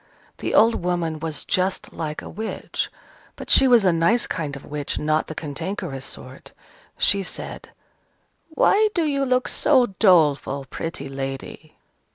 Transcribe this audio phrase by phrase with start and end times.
[0.39, 2.89] The old woman was just like a witch:
[3.35, 6.53] but she was a nice kind of witch, not the cantankerous sort.
[6.97, 7.69] She said,
[8.49, 11.75] "Why do you look so doleful, pretty lady?"